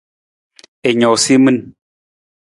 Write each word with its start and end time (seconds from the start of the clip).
I 0.89 0.91
noosa 0.99 1.31
i 1.35 1.37
min. 1.43 1.57